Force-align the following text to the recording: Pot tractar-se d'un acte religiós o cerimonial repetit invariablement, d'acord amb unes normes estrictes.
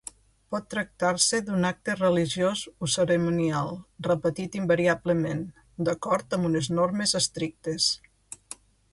Pot 0.53 0.63
tractar-se 0.73 1.39
d'un 1.49 1.67
acte 1.67 1.95
religiós 1.97 2.63
o 2.87 2.87
cerimonial 2.93 3.69
repetit 4.07 4.57
invariablement, 4.61 5.43
d'acord 5.89 6.35
amb 6.39 6.49
unes 6.49 6.71
normes 6.79 7.13
estrictes. 7.21 7.91